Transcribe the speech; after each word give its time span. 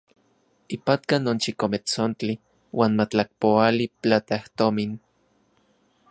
Ipatka 0.75 1.15
non 1.23 1.37
chikometsontli 1.43 2.33
uan 2.79 2.93
matlakpoali 2.99 3.85
platajtomin. 4.01 4.91